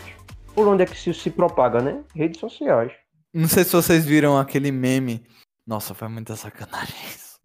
por 0.55 0.67
onde 0.69 0.83
é 0.83 0.87
que 0.87 0.95
isso 0.95 1.13
se 1.15 1.31
propaga, 1.31 1.81
né? 1.81 2.03
Redes 2.15 2.41
sociais. 2.41 2.93
Não 3.33 3.49
sei 3.49 3.65
se 3.65 3.73
vocês 3.73 4.05
viram 4.05 4.39
aquele 4.39 4.73
meme. 4.73 5.23
Nossa, 5.67 5.95
foi 5.95 6.09
muita 6.09 6.37
sacanagem 6.37 6.97
isso. 7.15 7.37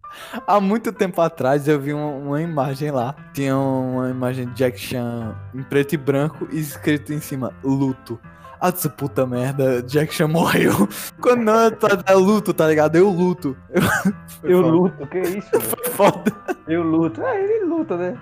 Há 0.48 0.60
muito 0.62 0.94
tempo 0.94 1.20
atrás 1.20 1.68
eu 1.68 1.80
vi 1.80 1.94
uma, 1.94 2.12
uma, 2.12 2.42
imagem 2.42 2.92
lá. 2.92 3.16
Tinha 3.34 3.58
uma 3.58 4.10
imagem 4.10 4.48
de 4.48 4.54
Jack 4.54 4.80
Chan 4.80 5.36
em 5.54 5.64
preto 5.64 5.94
e 5.94 5.98
branco 5.98 6.48
e 6.52 6.60
escrito 6.60 7.12
em 7.12 7.20
cima, 7.20 7.54
luto. 7.64 8.20
Ah, 8.62 8.68
essa 8.68 8.88
puta 8.88 9.26
merda, 9.26 9.82
Jack 9.82 10.14
Chan 10.14 10.28
morreu. 10.28 10.88
Quando 11.20 11.42
não, 11.42 11.66
é, 11.66 11.72
é 12.06 12.14
luto, 12.14 12.54
tá 12.54 12.68
ligado? 12.68 12.96
Eu 12.96 13.10
luto. 13.10 13.58
Eu, 13.72 13.82
eu 14.48 14.62
luto, 14.62 15.08
que 15.08 15.20
isso? 15.20 15.50
Foi 15.60 15.86
foda. 15.90 16.32
Eu 16.68 16.84
luto. 16.84 17.24
É, 17.24 17.44
ele 17.44 17.66
luta, 17.66 17.98
né? 17.98 18.16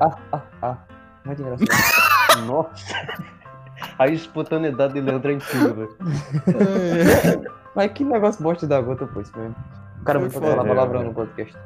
Ah, 0.00 0.16
ah, 0.32 0.40
ah. 0.62 0.76
Muito 1.24 1.42
engraçado. 1.42 2.46
Nossa. 2.46 2.70
A 3.98 4.06
espontaneidade 4.06 4.94
de 4.94 5.00
Leandro 5.00 5.32
é 5.32 5.34
incrível, 5.34 5.74
velho. 5.74 5.96
Mas 7.74 7.92
que 7.92 8.04
negócio 8.04 8.42
bosta 8.42 8.68
da 8.68 8.80
gota, 8.80 9.08
pô, 9.08 9.20
isso 9.20 9.36
mesmo. 9.36 9.56
O 10.00 10.04
cara 10.04 10.20
vai 10.20 10.30
falar 10.30 10.64
palavrão 10.64 11.02
no 11.02 11.12
podcast. 11.12 11.56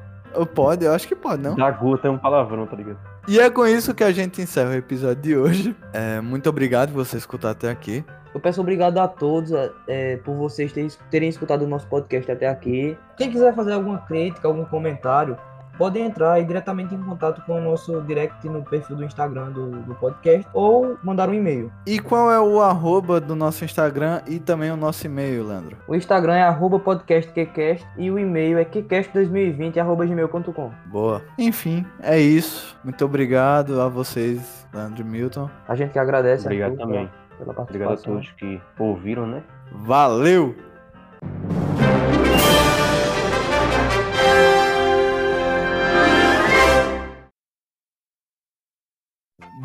Pode, 0.55 0.85
eu 0.85 0.93
acho 0.93 1.07
que 1.07 1.15
pode, 1.15 1.43
não? 1.43 1.55
Da 1.55 1.71
gota 1.71 2.09
é 2.09 2.11
um 2.11 2.19
palavrão, 2.19 2.67
tá 2.67 2.77
ligado? 2.77 2.99
E 3.27 3.39
é 3.39 3.49
com 3.49 3.67
isso 3.67 3.95
que 3.95 4.05
a 4.05 4.13
gente 4.13 4.43
encerra 4.43 4.71
o 4.71 4.75
episódio 4.75 5.23
de 5.23 5.37
hoje. 5.37 5.77
É, 5.93 6.21
muito 6.21 6.49
obrigado 6.49 6.93
por 6.93 7.05
você 7.05 7.17
escutar 7.17 7.51
até 7.51 7.71
aqui. 7.71 8.05
Eu 8.35 8.41
peço 8.41 8.61
obrigado 8.61 8.99
a 8.99 9.07
todos 9.07 9.53
é, 9.87 10.17
por 10.19 10.35
vocês 10.35 10.73
terem, 10.73 10.91
terem 11.11 11.29
escutado 11.29 11.63
o 11.63 11.69
nosso 11.69 11.87
podcast 11.87 12.31
até 12.31 12.49
aqui. 12.49 12.99
Quem 13.17 13.31
quiser 13.31 13.55
fazer 13.55 13.73
alguma 13.73 13.99
crítica, 13.99 14.49
algum 14.49 14.65
comentário, 14.65 15.39
podem 15.79 16.07
entrar 16.07 16.41
e 16.41 16.45
diretamente 16.45 16.95
em 16.95 17.03
contato 17.03 17.43
com 17.47 17.59
o 17.59 17.61
nosso 17.61 18.01
direct 18.03 18.49
no 18.49 18.63
perfil 18.63 18.97
do 18.97 19.05
Instagram 19.05 19.51
do, 19.51 19.71
do 19.83 19.95
podcast 19.95 20.49
ou 20.53 20.97
mandar 21.03 21.29
um 21.29 21.35
e-mail. 21.35 21.73
E 21.87 21.99
qual 21.99 22.31
é 22.31 22.41
o 22.41 22.61
arroba 22.61 23.21
do 23.21 23.35
nosso 23.35 23.65
Instagram 23.65 24.21
e 24.27 24.39
também 24.39 24.71
o 24.71 24.77
nosso 24.77 25.07
e-mail, 25.07 25.47
Leandro? 25.47 25.77
O 25.87 25.95
Instagram 25.95 26.35
é 26.35 26.43
arroba 26.43 26.79
podcastqcast 26.79 27.87
e 27.97 28.11
o 28.11 28.19
e-mail 28.19 28.59
é 28.59 28.65
qcast2020 28.65 29.79
arroba 29.79 30.07
gmail.com. 30.07 30.71
Boa. 30.87 31.23
Enfim, 31.39 31.85
é 32.03 32.19
isso. 32.19 32.77
Muito 32.85 33.05
obrigado 33.05 33.81
a 33.81 33.89
vocês, 33.89 34.67
Leandro 34.73 35.03
e 35.03 35.05
Milton. 35.05 35.51
A 35.69 35.75
gente 35.75 35.93
que 35.93 35.99
agradece. 35.99 36.45
Obrigado 36.45 36.77
também. 36.77 37.11
Pela 37.39 37.53
participação. 37.53 37.65
Obrigado 37.65 37.99
a 37.99 38.03
todos 38.03 38.31
que 38.33 38.61
ouviram, 38.79 39.27
né? 39.27 39.43
Valeu! 39.73 40.55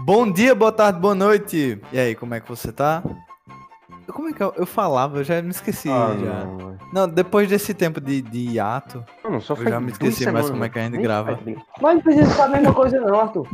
Bom 0.09 0.31
dia, 0.31 0.55
boa 0.55 0.71
tarde, 0.71 0.99
boa 0.99 1.13
noite. 1.13 1.79
E 1.93 1.99
aí, 1.99 2.15
como 2.15 2.33
é 2.33 2.39
que 2.39 2.49
você 2.49 2.71
tá? 2.71 3.03
Como 4.07 4.27
é 4.27 4.33
que 4.33 4.41
eu, 4.41 4.51
eu 4.57 4.65
falava? 4.65 5.19
Eu 5.19 5.23
já 5.23 5.39
me 5.39 5.51
esqueci. 5.51 5.87
Ah, 5.87 6.17
já. 6.19 6.45
Não. 6.45 6.77
não. 6.91 7.07
depois 7.07 7.47
desse 7.47 7.75
tempo 7.75 8.01
de, 8.01 8.19
de 8.19 8.55
hiato, 8.55 9.05
não, 9.23 9.35
eu 9.35 9.69
já 9.69 9.79
me 9.79 9.91
esqueci 9.91 10.25
mais 10.31 10.49
como 10.49 10.63
é 10.63 10.69
que 10.69 10.79
a 10.79 10.81
gente 10.81 10.97
grava. 10.97 11.39
Mas 11.79 11.93
não 11.93 12.01
precisa 12.01 12.25
saber 12.31 12.55
a 12.55 12.57
mesma 12.57 12.73
coisa 12.73 12.99
não, 12.99 13.19
Arthur. 13.19 13.47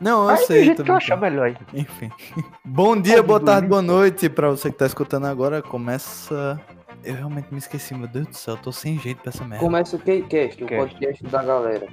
Não, 0.00 0.22
eu 0.22 0.28
aí 0.30 0.36
sei. 0.46 0.64
Jeito 0.64 0.82
que 0.82 0.90
eu 0.90 0.94
achar 0.94 1.20
melhor 1.20 1.48
aí. 1.48 1.56
Enfim. 1.74 2.10
Bom 2.64 2.98
dia, 2.98 3.22
boa 3.22 3.38
tarde, 3.38 3.68
boa 3.68 3.82
noite 3.82 4.30
pra 4.30 4.48
você 4.48 4.70
que 4.70 4.78
tá 4.78 4.86
escutando 4.86 5.26
agora. 5.26 5.60
Começa... 5.60 6.58
Eu 7.04 7.16
realmente 7.16 7.48
me 7.50 7.58
esqueci, 7.58 7.94
meu 7.94 8.08
Deus 8.08 8.28
do 8.28 8.34
céu, 8.34 8.54
eu 8.54 8.62
tô 8.62 8.72
sem 8.72 8.98
jeito 8.98 9.20
pra 9.20 9.28
essa 9.28 9.44
merda. 9.44 9.62
Começa 9.62 9.94
o 9.94 9.98
K-Cast, 9.98 10.64
o 10.64 10.66
podcast 10.66 11.22
da 11.24 11.42
galera. 11.42 11.86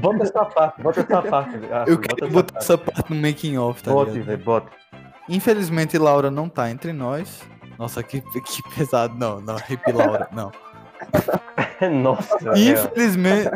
Bota 0.00 0.22
essa 0.22 0.44
parte, 0.44 0.82
bota 0.82 1.00
essa 1.00 1.22
parte. 1.22 1.58
Ah, 1.70 1.84
eu 1.86 1.98
queria 1.98 2.28
botar 2.28 2.58
essa 2.58 2.78
parte 2.78 3.12
no 3.12 3.20
making 3.20 3.56
off, 3.58 3.82
tá 3.82 3.90
bota, 3.90 4.10
ligado? 4.12 4.44
Bota. 4.44 4.70
Infelizmente, 5.28 5.98
Laura 5.98 6.30
não 6.30 6.48
tá 6.48 6.70
entre 6.70 6.92
nós. 6.92 7.42
Nossa, 7.78 8.02
que, 8.02 8.20
que 8.20 8.62
pesado. 8.76 9.14
Não, 9.16 9.40
não, 9.40 9.56
Hip 9.56 9.92
Laura, 9.92 10.28
não. 10.32 10.50
Nossa, 12.02 12.36
é. 12.50 12.58
Infelizmente, 12.58 13.50